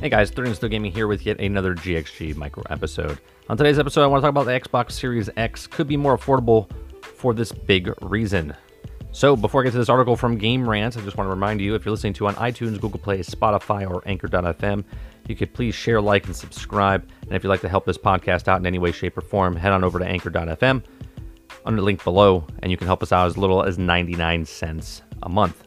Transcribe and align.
Hey 0.00 0.08
guys, 0.08 0.30
30 0.30 0.54
Still 0.54 0.70
Gaming 0.70 0.92
here 0.92 1.06
with 1.06 1.26
yet 1.26 1.38
another 1.40 1.74
GXG 1.74 2.34
micro 2.34 2.62
episode. 2.70 3.18
On 3.50 3.56
today's 3.58 3.78
episode, 3.78 4.02
I 4.02 4.06
want 4.06 4.22
to 4.22 4.26
talk 4.26 4.30
about 4.30 4.46
the 4.46 4.58
Xbox 4.58 4.92
Series 4.92 5.28
X 5.36 5.66
could 5.66 5.86
be 5.86 5.98
more 5.98 6.16
affordable 6.16 6.70
for 7.04 7.34
this 7.34 7.52
big 7.52 7.92
reason. 8.00 8.56
So, 9.12 9.36
before 9.36 9.60
I 9.60 9.64
get 9.64 9.72
to 9.72 9.76
this 9.76 9.90
article 9.90 10.16
from 10.16 10.38
Game 10.38 10.66
Rant, 10.66 10.96
I 10.96 11.02
just 11.02 11.18
want 11.18 11.26
to 11.26 11.30
remind 11.30 11.60
you 11.60 11.74
if 11.74 11.84
you're 11.84 11.90
listening 11.90 12.14
to 12.14 12.28
on 12.28 12.34
iTunes, 12.36 12.80
Google 12.80 12.98
Play, 12.98 13.18
Spotify, 13.18 13.86
or 13.86 14.02
Anchor.fm, 14.06 14.84
you 15.28 15.36
could 15.36 15.52
please 15.52 15.74
share, 15.74 16.00
like, 16.00 16.24
and 16.24 16.34
subscribe. 16.34 17.06
And 17.24 17.32
if 17.32 17.44
you'd 17.44 17.50
like 17.50 17.60
to 17.60 17.68
help 17.68 17.84
this 17.84 17.98
podcast 17.98 18.48
out 18.48 18.58
in 18.58 18.64
any 18.64 18.78
way, 18.78 18.92
shape, 18.92 19.18
or 19.18 19.20
form, 19.20 19.54
head 19.54 19.72
on 19.72 19.84
over 19.84 19.98
to 19.98 20.06
Anchor.fm 20.06 20.82
under 21.66 21.76
the 21.78 21.84
link 21.84 22.02
below, 22.02 22.46
and 22.62 22.70
you 22.70 22.78
can 22.78 22.86
help 22.86 23.02
us 23.02 23.12
out 23.12 23.26
as 23.26 23.36
little 23.36 23.62
as 23.62 23.76
99 23.76 24.46
cents 24.46 25.02
a 25.22 25.28
month. 25.28 25.66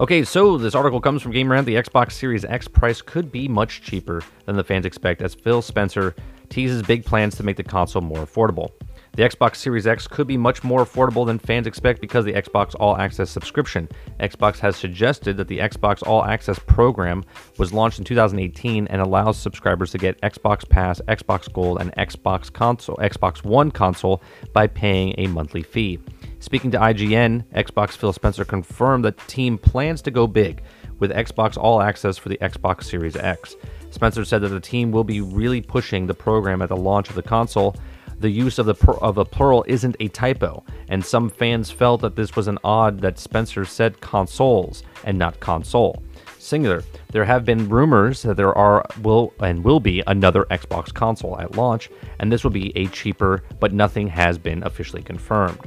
Okay, 0.00 0.24
so 0.24 0.56
this 0.56 0.74
article 0.74 0.98
comes 0.98 1.20
from 1.20 1.32
Game 1.32 1.52
Rant. 1.52 1.66
The 1.66 1.74
Xbox 1.74 2.12
Series 2.12 2.46
X 2.46 2.66
price 2.66 3.02
could 3.02 3.30
be 3.30 3.46
much 3.48 3.82
cheaper 3.82 4.22
than 4.46 4.56
the 4.56 4.64
fans 4.64 4.86
expect, 4.86 5.20
as 5.20 5.34
Phil 5.34 5.60
Spencer 5.60 6.14
teases 6.48 6.80
big 6.80 7.04
plans 7.04 7.36
to 7.36 7.42
make 7.42 7.58
the 7.58 7.62
console 7.62 8.00
more 8.00 8.24
affordable. 8.24 8.70
The 9.12 9.24
Xbox 9.24 9.56
Series 9.56 9.86
X 9.86 10.06
could 10.06 10.26
be 10.26 10.38
much 10.38 10.64
more 10.64 10.86
affordable 10.86 11.26
than 11.26 11.38
fans 11.38 11.66
expect 11.66 12.00
because 12.00 12.24
the 12.24 12.32
Xbox 12.32 12.74
All 12.80 12.96
Access 12.96 13.28
subscription. 13.28 13.90
Xbox 14.20 14.58
has 14.60 14.74
suggested 14.74 15.36
that 15.36 15.48
the 15.48 15.58
Xbox 15.58 16.02
All 16.06 16.24
Access 16.24 16.58
program 16.60 17.22
was 17.58 17.74
launched 17.74 17.98
in 17.98 18.06
2018 18.06 18.86
and 18.86 19.02
allows 19.02 19.36
subscribers 19.36 19.90
to 19.90 19.98
get 19.98 20.18
Xbox 20.22 20.66
Pass, 20.66 21.02
Xbox 21.08 21.52
Gold, 21.52 21.78
and 21.78 21.94
Xbox 21.96 22.50
console, 22.50 22.96
Xbox 22.96 23.44
One 23.44 23.70
console 23.70 24.22
by 24.54 24.66
paying 24.66 25.14
a 25.18 25.26
monthly 25.26 25.62
fee. 25.62 25.98
Speaking 26.40 26.70
to 26.70 26.78
IGN, 26.78 27.44
Xbox 27.54 27.90
Phil 27.90 28.14
Spencer 28.14 28.46
confirmed 28.46 29.04
that 29.04 29.18
the 29.18 29.26
team 29.26 29.58
plans 29.58 30.00
to 30.02 30.10
go 30.10 30.26
big 30.26 30.62
with 30.98 31.10
Xbox 31.10 31.58
All 31.58 31.82
Access 31.82 32.16
for 32.16 32.30
the 32.30 32.38
Xbox 32.38 32.84
Series 32.84 33.14
X. 33.14 33.56
Spencer 33.90 34.24
said 34.24 34.40
that 34.40 34.48
the 34.48 34.58
team 34.58 34.90
will 34.90 35.04
be 35.04 35.20
really 35.20 35.60
pushing 35.60 36.06
the 36.06 36.14
program 36.14 36.62
at 36.62 36.70
the 36.70 36.76
launch 36.76 37.10
of 37.10 37.14
the 37.14 37.22
console. 37.22 37.76
The 38.20 38.30
use 38.30 38.58
of 38.58 38.64
the 38.64 38.74
of 39.02 39.18
a 39.18 39.24
plural 39.24 39.66
isn't 39.68 39.96
a 40.00 40.08
typo, 40.08 40.64
and 40.88 41.04
some 41.04 41.28
fans 41.28 41.70
felt 41.70 42.00
that 42.00 42.16
this 42.16 42.34
was 42.34 42.48
an 42.48 42.58
odd 42.64 43.00
that 43.00 43.18
Spencer 43.18 43.66
said 43.66 44.00
consoles 44.00 44.82
and 45.04 45.18
not 45.18 45.40
console. 45.40 46.02
Singular. 46.38 46.82
There 47.12 47.26
have 47.26 47.44
been 47.44 47.68
rumors 47.68 48.22
that 48.22 48.38
there 48.38 48.56
are 48.56 48.86
will 49.02 49.34
and 49.40 49.62
will 49.62 49.80
be 49.80 50.02
another 50.06 50.46
Xbox 50.50 50.92
console 50.92 51.38
at 51.38 51.56
launch, 51.56 51.90
and 52.18 52.32
this 52.32 52.44
will 52.44 52.50
be 52.50 52.74
a 52.76 52.86
cheaper, 52.86 53.42
but 53.58 53.74
nothing 53.74 54.08
has 54.08 54.38
been 54.38 54.62
officially 54.62 55.02
confirmed. 55.02 55.58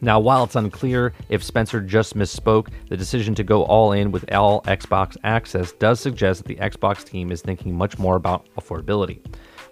Now, 0.00 0.20
while 0.20 0.44
it's 0.44 0.56
unclear 0.56 1.12
if 1.28 1.42
Spencer 1.42 1.80
just 1.80 2.16
misspoke, 2.16 2.68
the 2.88 2.96
decision 2.96 3.34
to 3.34 3.44
go 3.44 3.64
all 3.64 3.92
in 3.92 4.12
with 4.12 4.32
all 4.32 4.62
Xbox 4.62 5.16
access 5.24 5.72
does 5.72 5.98
suggest 6.00 6.44
that 6.44 6.48
the 6.48 6.62
Xbox 6.62 7.04
team 7.04 7.32
is 7.32 7.42
thinking 7.42 7.76
much 7.76 7.98
more 7.98 8.16
about 8.16 8.46
affordability. 8.56 9.20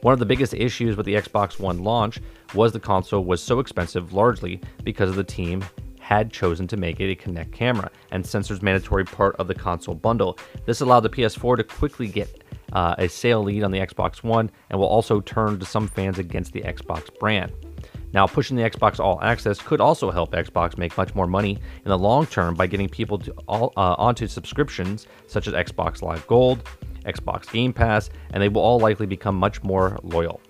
One 0.03 0.13
of 0.13 0.19
the 0.19 0.27
biggest 0.27 0.55
issues 0.55 0.97
with 0.97 1.07
the 1.07 1.15
Xbox 1.15 1.59
One 1.59 1.83
launch 1.83 2.21
was 2.55 2.73
the 2.73 2.81
console 2.81 3.25
was 3.25 3.43
so 3.43 3.61
expensive 3.61 4.13
largely 4.13 4.61
because 4.85 5.11
of 5.11 5.17
the 5.17 5.25
team 5.25 5.65
had 6.01 6.33
chosen 6.33 6.69
to 6.69 6.77
make 6.77 7.01
it 7.01 7.11
a 7.11 7.17
Kinect 7.17 7.53
camera 7.53 7.91
and 8.13 8.23
sensors 8.23 8.63
mandatory 8.63 9.05
part 9.05 9.35
of 9.37 9.49
the 9.49 9.55
console 9.55 9.95
bundle. 9.95 10.39
This 10.65 10.81
allowed 10.81 11.01
the 11.01 11.11
PS4 11.11 11.57
to 11.57 11.65
quickly 11.65 12.07
get 12.07 12.45
uh, 12.73 12.95
a 12.99 13.09
sale 13.09 13.43
lead 13.43 13.65
on 13.65 13.71
the 13.71 13.79
Xbox 13.79 14.23
One 14.23 14.51
and 14.71 14.79
will 14.79 14.87
also 14.87 15.21
turn 15.21 15.59
to 15.59 15.67
some 15.67 15.89
fans 15.89 16.19
against 16.19 16.53
the 16.53 16.61
Xbox 16.63 17.17
brand. 17.19 17.53
Now, 18.13 18.27
pushing 18.27 18.57
the 18.57 18.63
Xbox 18.63 19.01
All 19.01 19.21
Access 19.23 19.61
could 19.61 19.81
also 19.81 20.11
help 20.11 20.33
Xbox 20.33 20.79
make 20.79 20.97
much 20.97 21.15
more 21.15 21.27
money 21.27 21.59
in 21.85 21.89
the 21.89 21.99
long 21.99 22.27
term 22.27 22.55
by 22.55 22.67
getting 22.67 22.89
people 22.89 23.23
all, 23.47 23.73
uh, 23.77 23.95
onto 23.99 24.27
subscriptions 24.27 25.07
such 25.27 25.49
as 25.49 25.55
Xbox 25.55 26.03
Live 26.03 26.27
Gold, 26.27 26.69
Xbox 27.05 27.51
Game 27.51 27.73
Pass, 27.73 28.11
and 28.33 28.43
they 28.43 28.49
will 28.49 28.63
all 28.63 28.79
likely 28.79 29.07
become 29.07 29.37
much 29.37 29.63
more 29.63 29.99
loyal. 30.03 30.41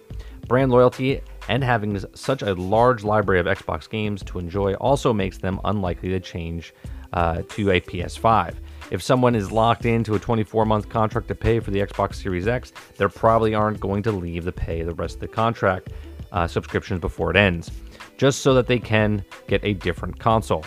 Brand 0.49 0.71
loyalty 0.71 1.21
and 1.49 1.63
having 1.63 1.99
such 2.15 2.43
a 2.43 2.55
large 2.55 3.05
library 3.05 3.41
of 3.41 3.47
Xbox 3.47 3.89
games 3.89 4.23
to 4.25 4.39
enjoy 4.39 4.75
also 4.75 5.13
makes 5.13 5.39
them 5.39 5.61
unlikely 5.65 6.09
to 6.11 6.21
change 6.21 6.73
uh, 7.13 7.43
to 7.49 7.71
a 7.71 7.81
PS5. 7.81 8.55
If 8.91 9.03
someone 9.03 9.35
is 9.35 9.51
locked 9.51 9.85
into 9.85 10.15
a 10.15 10.19
24 10.19 10.65
month 10.65 10.89
contract 10.89 11.29
to 11.29 11.35
pay 11.35 11.59
for 11.59 11.73
the 11.73 11.81
Xbox 11.81 12.17
Series 12.17 12.47
X, 12.47 12.73
they 12.97 13.07
probably 13.09 13.55
aren't 13.55 13.81
going 13.81 14.03
to 14.05 14.13
leave 14.13 14.45
to 14.45 14.53
pay 14.53 14.83
the 14.83 14.95
rest 14.95 15.17
of 15.17 15.21
the 15.21 15.29
contract 15.29 15.89
uh, 16.37 16.47
subscriptions 16.47 17.01
before 17.01 17.31
it 17.31 17.37
ends, 17.37 17.71
just 18.19 18.43
so 18.43 18.55
that 18.55 18.67
they 18.67 18.79
can 18.79 19.25
get 19.49 19.65
a 19.65 19.73
different 19.73 20.19
console. 20.21 20.65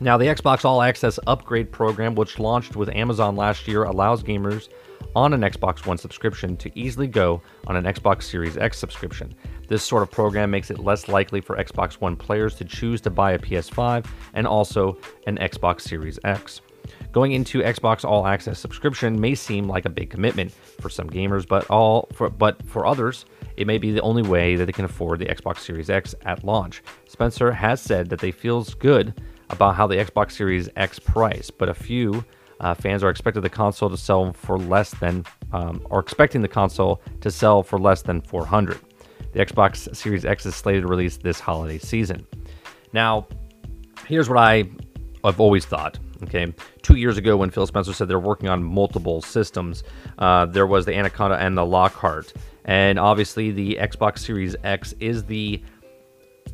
Now, 0.00 0.16
the 0.16 0.26
Xbox 0.26 0.64
All 0.64 0.82
Access 0.82 1.18
upgrade 1.26 1.70
program, 1.72 2.14
which 2.16 2.38
launched 2.38 2.76
with 2.76 2.88
Amazon 2.90 3.36
last 3.36 3.66
year, 3.68 3.84
allows 3.84 4.22
gamers 4.22 4.68
on 5.14 5.32
an 5.32 5.40
Xbox 5.40 5.86
One 5.86 5.98
subscription 5.98 6.56
to 6.58 6.78
easily 6.78 7.06
go 7.06 7.40
on 7.68 7.76
an 7.76 7.84
Xbox 7.84 8.24
Series 8.24 8.56
X 8.56 8.76
subscription. 8.76 9.34
This 9.68 9.84
sort 9.84 10.02
of 10.02 10.10
program 10.10 10.50
makes 10.50 10.70
it 10.70 10.80
less 10.80 11.08
likely 11.08 11.40
for 11.40 11.56
Xbox 11.56 11.94
One 11.94 12.16
players 12.16 12.56
to 12.56 12.64
choose 12.64 13.00
to 13.02 13.10
buy 13.10 13.32
a 13.32 13.38
PS5 13.38 14.04
and 14.34 14.46
also 14.46 14.98
an 15.26 15.38
Xbox 15.38 15.82
Series 15.82 16.18
X. 16.24 16.60
Going 17.18 17.32
into 17.32 17.62
Xbox 17.62 18.04
All 18.04 18.28
Access 18.28 18.60
subscription 18.60 19.20
may 19.20 19.34
seem 19.34 19.66
like 19.66 19.86
a 19.86 19.90
big 19.90 20.08
commitment 20.08 20.52
for 20.52 20.88
some 20.88 21.10
gamers, 21.10 21.48
but 21.48 21.68
all 21.68 22.08
for 22.12 22.30
but 22.30 22.64
for 22.64 22.86
others, 22.86 23.24
it 23.56 23.66
may 23.66 23.76
be 23.76 23.90
the 23.90 24.02
only 24.02 24.22
way 24.22 24.54
that 24.54 24.66
they 24.66 24.72
can 24.72 24.84
afford 24.84 25.18
the 25.18 25.24
Xbox 25.24 25.58
Series 25.58 25.90
X 25.90 26.14
at 26.26 26.44
launch. 26.44 26.80
Spencer 27.08 27.50
has 27.50 27.80
said 27.80 28.08
that 28.10 28.20
they 28.20 28.30
feels 28.30 28.72
good 28.72 29.20
about 29.50 29.74
how 29.74 29.88
the 29.88 29.96
Xbox 29.96 30.30
Series 30.30 30.68
X 30.76 31.00
price, 31.00 31.50
but 31.50 31.68
a 31.68 31.74
few 31.74 32.24
uh, 32.60 32.72
fans 32.72 33.02
are 33.02 33.10
expected 33.10 33.40
the 33.40 33.50
console 33.50 33.90
to 33.90 33.96
sell 33.96 34.32
for 34.32 34.56
less 34.56 34.92
than, 34.92 35.24
um, 35.52 35.84
or 35.90 35.98
expecting 35.98 36.40
the 36.40 36.46
console 36.46 37.02
to 37.20 37.32
sell 37.32 37.64
for 37.64 37.80
less 37.80 38.00
than 38.00 38.20
400. 38.20 38.78
The 39.32 39.44
Xbox 39.44 39.92
Series 39.96 40.24
X 40.24 40.46
is 40.46 40.54
slated 40.54 40.82
to 40.82 40.88
release 40.88 41.16
this 41.16 41.40
holiday 41.40 41.78
season. 41.78 42.24
Now, 42.92 43.26
here's 44.06 44.28
what 44.28 44.38
I 44.38 44.70
have 45.24 45.40
always 45.40 45.64
thought. 45.64 45.98
Okay, 46.24 46.52
two 46.82 46.96
years 46.96 47.16
ago 47.16 47.36
when 47.36 47.50
Phil 47.50 47.66
Spencer 47.66 47.92
said 47.92 48.08
they're 48.08 48.18
working 48.18 48.48
on 48.48 48.62
multiple 48.62 49.22
systems, 49.22 49.84
uh, 50.18 50.46
there 50.46 50.66
was 50.66 50.84
the 50.84 50.94
Anaconda 50.94 51.36
and 51.36 51.56
the 51.56 51.64
Lockhart, 51.64 52.32
and 52.64 52.98
obviously 52.98 53.52
the 53.52 53.78
Xbox 53.80 54.18
Series 54.18 54.56
X 54.64 54.94
is 54.98 55.24
the 55.24 55.62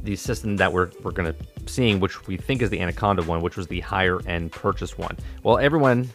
the 0.03 0.17
system 0.17 0.57
that 0.57 0.71
we're 0.71 0.91
we're 1.03 1.13
gonna 1.13 1.35
seeing, 1.65 1.99
which 1.99 2.27
we 2.27 2.37
think 2.37 2.61
is 2.61 2.69
the 2.69 2.81
Anaconda 2.81 3.23
one, 3.23 3.41
which 3.41 3.57
was 3.57 3.67
the 3.67 3.81
higher 3.81 4.21
end 4.27 4.53
purchase 4.53 4.99
one. 4.99 5.17
Well, 5.43 5.57
everyone, 5.57 6.11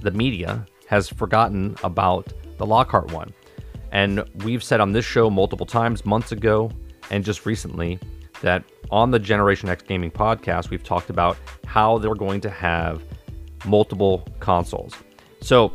the 0.00 0.10
media 0.10 0.66
has 0.86 1.08
forgotten 1.08 1.76
about 1.84 2.32
the 2.56 2.64
Lockhart 2.64 3.12
one, 3.12 3.34
and 3.92 4.24
we've 4.42 4.64
said 4.64 4.80
on 4.80 4.92
this 4.92 5.04
show 5.04 5.28
multiple 5.28 5.66
times, 5.66 6.06
months 6.06 6.32
ago, 6.32 6.70
and 7.10 7.22
just 7.22 7.44
recently, 7.44 7.98
that 8.46 8.64
on 8.90 9.10
the 9.10 9.18
Generation 9.18 9.68
X 9.68 9.82
Gaming 9.82 10.10
podcast, 10.10 10.70
we've 10.70 10.84
talked 10.84 11.10
about 11.10 11.36
how 11.66 11.98
they're 11.98 12.14
going 12.14 12.40
to 12.40 12.50
have 12.50 13.02
multiple 13.64 14.26
consoles. 14.40 14.94
So, 15.40 15.72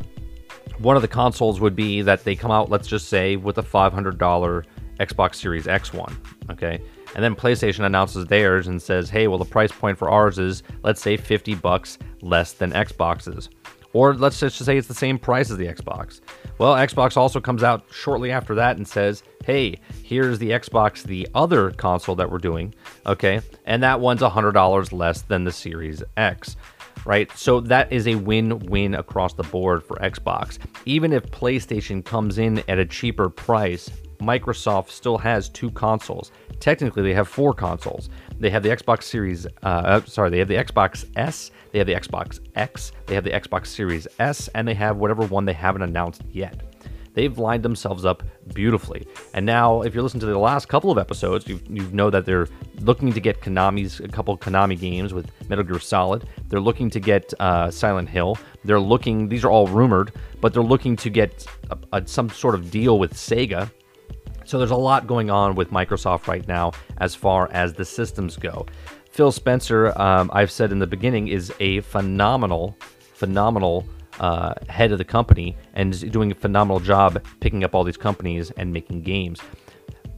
one 0.78 0.96
of 0.96 1.02
the 1.02 1.08
consoles 1.08 1.60
would 1.60 1.76
be 1.76 2.02
that 2.02 2.24
they 2.24 2.34
come 2.34 2.50
out, 2.50 2.70
let's 2.70 2.88
just 2.88 3.08
say, 3.08 3.36
with 3.36 3.58
a 3.58 3.62
$500 3.62 4.64
Xbox 4.98 5.34
Series 5.36 5.68
X 5.68 5.92
one. 5.92 6.16
Okay. 6.50 6.80
And 7.14 7.22
then 7.22 7.36
PlayStation 7.36 7.84
announces 7.84 8.24
theirs 8.24 8.66
and 8.68 8.80
says, 8.80 9.10
hey, 9.10 9.28
well, 9.28 9.38
the 9.38 9.44
price 9.44 9.70
point 9.70 9.98
for 9.98 10.08
ours 10.08 10.38
is, 10.38 10.62
let's 10.82 11.02
say, 11.02 11.18
50 11.18 11.54
bucks 11.56 11.98
less 12.22 12.54
than 12.54 12.72
Xbox's. 12.72 13.50
Or 13.92 14.14
let's 14.14 14.40
just 14.40 14.64
say 14.64 14.78
it's 14.78 14.88
the 14.88 14.94
same 14.94 15.18
price 15.18 15.50
as 15.50 15.58
the 15.58 15.66
Xbox. 15.66 16.20
Well, 16.58 16.74
Xbox 16.74 17.16
also 17.16 17.40
comes 17.40 17.62
out 17.62 17.84
shortly 17.92 18.30
after 18.30 18.54
that 18.54 18.76
and 18.76 18.88
says, 18.88 19.22
hey, 19.44 19.78
here's 20.02 20.38
the 20.38 20.50
Xbox, 20.50 21.02
the 21.02 21.28
other 21.34 21.70
console 21.72 22.14
that 22.16 22.30
we're 22.30 22.38
doing, 22.38 22.74
okay? 23.06 23.40
And 23.66 23.82
that 23.82 24.00
one's 24.00 24.22
$100 24.22 24.92
less 24.92 25.22
than 25.22 25.44
the 25.44 25.52
Series 25.52 26.02
X, 26.16 26.56
right? 27.04 27.30
So 27.36 27.60
that 27.60 27.92
is 27.92 28.06
a 28.06 28.14
win 28.14 28.58
win 28.60 28.94
across 28.94 29.34
the 29.34 29.42
board 29.42 29.82
for 29.82 29.96
Xbox. 29.96 30.58
Even 30.86 31.12
if 31.12 31.24
PlayStation 31.30 32.04
comes 32.04 32.38
in 32.38 32.62
at 32.68 32.78
a 32.78 32.86
cheaper 32.86 33.28
price, 33.28 33.90
Microsoft 34.22 34.90
still 34.90 35.18
has 35.18 35.48
two 35.48 35.70
consoles. 35.72 36.32
Technically, 36.60 37.02
they 37.02 37.14
have 37.14 37.28
four 37.28 37.52
consoles. 37.52 38.08
They 38.38 38.50
have 38.50 38.62
the 38.62 38.70
Xbox 38.70 39.04
Series, 39.04 39.46
uh, 39.46 39.50
uh, 39.62 40.04
sorry, 40.04 40.30
they 40.30 40.38
have 40.38 40.48
the 40.48 40.54
Xbox 40.54 41.04
S, 41.16 41.50
they 41.72 41.78
have 41.78 41.86
the 41.86 41.94
Xbox 41.94 42.40
X, 42.54 42.92
they 43.06 43.14
have 43.14 43.24
the 43.24 43.30
Xbox 43.30 43.66
Series 43.66 44.06
S, 44.18 44.48
and 44.54 44.66
they 44.66 44.74
have 44.74 44.96
whatever 44.96 45.26
one 45.26 45.44
they 45.44 45.52
haven't 45.52 45.82
announced 45.82 46.22
yet. 46.30 46.60
They've 47.14 47.36
lined 47.36 47.62
themselves 47.62 48.04
up 48.04 48.22
beautifully. 48.54 49.06
And 49.34 49.44
now, 49.44 49.82
if 49.82 49.94
you're 49.94 50.02
listening 50.02 50.20
to 50.20 50.26
the 50.26 50.38
last 50.38 50.68
couple 50.68 50.90
of 50.90 50.98
episodes, 50.98 51.46
you 51.46 51.60
you 51.68 51.82
know 51.90 52.10
that 52.10 52.24
they're 52.24 52.48
looking 52.80 53.12
to 53.12 53.20
get 53.20 53.40
Konami's 53.40 54.00
a 54.00 54.08
couple 54.08 54.36
Konami 54.38 54.78
games 54.78 55.12
with 55.12 55.30
Metal 55.48 55.64
Gear 55.64 55.78
Solid. 55.78 56.26
They're 56.48 56.60
looking 56.60 56.88
to 56.90 57.00
get 57.00 57.32
uh, 57.38 57.70
Silent 57.70 58.08
Hill. 58.08 58.38
They're 58.64 58.80
looking; 58.80 59.28
these 59.28 59.44
are 59.44 59.50
all 59.50 59.66
rumored, 59.66 60.12
but 60.40 60.54
they're 60.54 60.62
looking 60.62 60.96
to 60.96 61.10
get 61.10 61.46
a, 61.70 61.78
a, 61.92 62.06
some 62.06 62.30
sort 62.30 62.54
of 62.54 62.70
deal 62.70 62.98
with 62.98 63.12
Sega 63.12 63.70
so 64.44 64.58
there's 64.58 64.70
a 64.70 64.76
lot 64.76 65.06
going 65.06 65.30
on 65.30 65.54
with 65.54 65.70
Microsoft 65.70 66.26
right 66.26 66.46
now 66.46 66.72
as 66.98 67.14
far 67.14 67.50
as 67.52 67.74
the 67.74 67.84
systems 67.84 68.36
go. 68.36 68.66
Phil 69.10 69.30
Spencer, 69.30 69.92
um, 70.00 70.30
I've 70.32 70.50
said 70.50 70.72
in 70.72 70.78
the 70.78 70.86
beginning, 70.86 71.28
is 71.28 71.52
a 71.60 71.80
phenomenal, 71.80 72.76
phenomenal 73.14 73.86
uh, 74.20 74.54
head 74.68 74.92
of 74.92 74.98
the 74.98 75.04
company 75.04 75.56
and 75.74 75.92
is 75.92 76.02
doing 76.02 76.32
a 76.32 76.34
phenomenal 76.34 76.80
job 76.80 77.22
picking 77.40 77.64
up 77.64 77.74
all 77.74 77.84
these 77.84 77.96
companies 77.96 78.50
and 78.52 78.72
making 78.72 79.02
games. 79.02 79.40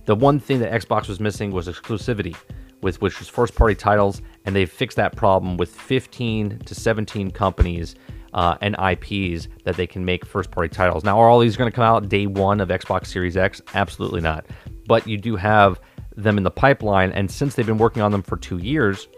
The 0.04 0.14
one 0.14 0.38
thing 0.38 0.60
that 0.60 0.72
Xbox 0.72 1.08
was 1.08 1.18
missing 1.18 1.50
was 1.50 1.66
exclusivity, 1.66 2.36
with 2.82 3.00
which 3.00 3.18
was 3.18 3.28
first 3.28 3.54
party 3.54 3.74
titles, 3.74 4.20
and 4.44 4.54
they 4.54 4.66
fixed 4.66 4.96
that 4.96 5.16
problem 5.16 5.56
with 5.56 5.70
15 5.70 6.58
to 6.58 6.74
17 6.74 7.30
companies 7.30 7.96
uh, 8.34 8.56
and 8.60 8.76
IPs 8.78 9.48
that 9.64 9.76
they 9.76 9.86
can 9.86 10.04
make 10.04 10.26
first 10.26 10.50
party 10.50 10.68
titles. 10.68 11.04
Now, 11.04 11.18
are 11.18 11.28
all 11.28 11.38
these 11.38 11.56
going 11.56 11.70
to 11.70 11.74
come 11.74 11.84
out 11.84 12.08
day 12.08 12.26
one 12.26 12.60
of 12.60 12.68
Xbox 12.68 13.06
Series 13.06 13.36
X? 13.36 13.62
Absolutely 13.74 14.20
not. 14.20 14.44
But 14.86 15.06
you 15.06 15.16
do 15.16 15.36
have 15.36 15.80
them 16.16 16.36
in 16.36 16.44
the 16.44 16.50
pipeline, 16.50 17.12
and 17.12 17.30
since 17.30 17.54
they've 17.54 17.66
been 17.66 17.78
working 17.78 18.02
on 18.02 18.12
them 18.12 18.22
for 18.22 18.36
two 18.36 18.58
years, 18.58 19.08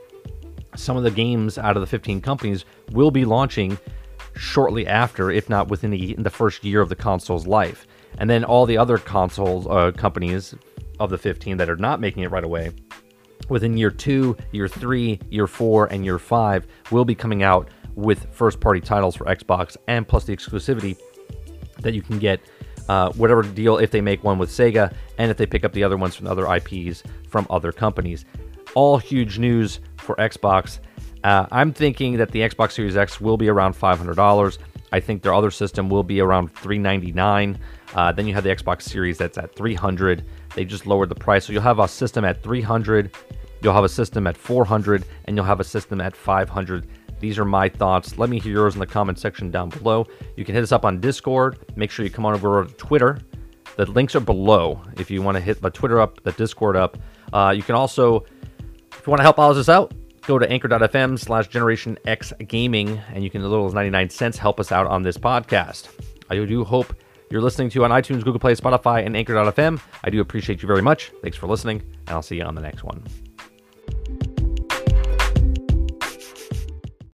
some 0.76 0.96
of 0.96 1.02
the 1.02 1.10
games 1.10 1.58
out 1.58 1.76
of 1.76 1.80
the 1.80 1.86
15 1.86 2.20
companies 2.20 2.64
will 2.92 3.10
be 3.10 3.24
launching 3.24 3.78
shortly 4.36 4.86
after, 4.86 5.30
if 5.30 5.48
not 5.48 5.69
within 5.69 5.90
the, 5.90 6.14
the 6.19 6.30
first 6.30 6.62
year 6.62 6.80
of 6.80 6.90
the 6.90 6.96
console's 6.96 7.46
life. 7.46 7.86
And 8.19 8.28
then 8.28 8.44
all 8.44 8.66
the 8.66 8.78
other 8.78 8.98
consoles 8.98 9.66
uh, 9.66 9.92
companies 9.92 10.54
of 11.00 11.10
the 11.10 11.19
15 11.19 11.56
that 11.56 11.70
are 11.70 11.76
not 11.76 12.00
making 12.00 12.22
it 12.22 12.30
right 12.30 12.44
away, 12.44 12.72
within 13.48 13.76
year 13.76 13.90
two, 13.90 14.36
year 14.52 14.69
three, 14.69 15.20
year 15.30 15.46
four, 15.46 15.86
and 15.86 16.04
year 16.04 16.19
five, 16.19 16.66
will 16.90 17.04
be 17.04 17.14
coming 17.14 17.42
out 17.42 17.69
with 17.96 18.32
first 18.32 18.60
party 18.60 18.81
titles 18.81 19.16
for 19.16 19.25
Xbox 19.25 19.76
and 19.88 20.06
plus 20.06 20.25
the 20.25 20.37
exclusivity 20.37 20.96
that 21.81 21.94
you 21.94 22.02
can 22.02 22.19
get 22.19 22.40
uh, 22.88 23.10
whatever 23.12 23.43
deal 23.43 23.78
if 23.78 23.90
they 23.90 24.00
make 24.00 24.22
one 24.22 24.38
with 24.38 24.50
Sega 24.50 24.93
and 25.19 25.31
if 25.31 25.37
they 25.37 25.46
pick 25.46 25.64
up 25.64 25.72
the 25.72 25.82
other 25.82 25.96
ones 25.96 26.14
from 26.14 26.28
other 26.28 26.46
IPs 26.54 27.02
from 27.28 27.46
other 27.50 27.72
companies. 27.72 28.25
All 28.75 28.98
huge 28.98 29.38
news 29.38 29.81
for 29.96 30.14
Xbox. 30.16 30.78
Uh, 31.25 31.46
I'm 31.50 31.72
thinking 31.72 32.19
that 32.19 32.31
the 32.31 32.40
Xbox 32.40 32.72
Series 32.72 32.96
X 32.96 33.20
will 33.20 33.37
be 33.37 33.48
around 33.48 33.75
$500. 33.75 34.58
I 34.93 35.00
think 35.00 35.22
their 35.22 35.34
other 35.34 35.50
system 35.50 35.88
will 35.88 36.04
be 36.04 36.20
around 36.20 36.54
399. 36.54 37.58
Uh, 37.94 38.12
then 38.12 38.26
you 38.26 38.34
have 38.34 38.44
the 38.44 38.54
Xbox 38.54 38.82
Series 38.82 39.19
that's 39.19 39.38
at 39.38 39.54
300. 39.56 40.25
They 40.54 40.64
just 40.64 40.87
lowered 40.87 41.08
the 41.08 41.14
price, 41.14 41.46
so 41.46 41.52
you'll 41.52 41.62
have 41.62 41.81
a 41.81 41.88
system 41.88 42.25
at 42.25 42.43
300, 42.43 43.10
you'll 43.62 43.75
have 43.75 43.84
a 43.84 43.88
system 43.88 44.26
at 44.26 44.37
400, 44.37 45.04
and 45.25 45.37
you'll 45.37 45.44
have 45.44 45.60
a 45.60 45.64
system 45.64 46.00
at 46.00 46.14
500. 46.14 46.87
These 47.20 47.38
are 47.38 47.44
my 47.44 47.68
thoughts. 47.68 48.18
Let 48.18 48.30
me 48.30 48.38
hear 48.38 48.52
yours 48.52 48.74
in 48.74 48.80
the 48.80 48.86
comment 48.86 49.18
section 49.18 49.50
down 49.50 49.70
below. 49.70 50.06
You 50.36 50.44
can 50.44 50.54
hit 50.54 50.62
us 50.62 50.72
up 50.72 50.84
on 50.84 51.00
Discord. 51.00 51.58
Make 51.76 51.90
sure 51.90 52.04
you 52.04 52.10
come 52.10 52.26
on 52.26 52.34
over 52.34 52.64
to 52.64 52.74
Twitter. 52.74 53.18
The 53.76 53.86
links 53.86 54.14
are 54.14 54.20
below 54.20 54.80
if 54.96 55.10
you 55.10 55.22
want 55.22 55.36
to 55.36 55.40
hit 55.40 55.60
the 55.60 55.70
Twitter 55.70 56.00
up, 56.00 56.22
the 56.22 56.32
Discord 56.32 56.76
up. 56.76 56.96
Uh, 57.32 57.52
you 57.54 57.62
can 57.62 57.74
also, 57.74 58.24
if 58.92 59.06
you 59.06 59.10
want 59.10 59.18
to 59.18 59.22
help 59.22 59.38
us 59.38 59.68
out, 59.68 59.92
go 60.26 60.38
to 60.38 60.50
anchor.fm 60.50 61.18
slash 61.18 61.48
generation 61.48 61.98
X 62.06 62.32
gaming, 62.46 63.00
and 63.12 63.22
you 63.22 63.30
can, 63.30 63.42
as 63.42 63.48
little 63.48 63.66
as 63.66 63.74
99 63.74 64.10
cents, 64.10 64.38
help 64.38 64.60
us 64.60 64.72
out 64.72 64.86
on 64.86 65.02
this 65.02 65.16
podcast. 65.16 65.88
I 66.30 66.34
do 66.34 66.64
hope 66.64 66.94
you're 67.30 67.42
listening 67.42 67.70
to 67.70 67.84
on 67.84 67.90
iTunes, 67.90 68.24
Google 68.24 68.38
Play, 68.38 68.54
Spotify, 68.54 69.04
and 69.04 69.16
anchor.fm. 69.16 69.80
I 70.04 70.10
do 70.10 70.20
appreciate 70.20 70.62
you 70.62 70.69
very 70.69 70.82
much. 70.82 71.12
Thanks 71.22 71.36
for 71.36 71.46
listening, 71.46 71.82
and 72.06 72.10
I'll 72.10 72.22
see 72.22 72.36
you 72.36 72.44
on 72.44 72.54
the 72.54 72.62
next 72.62 72.84
one. 72.84 73.02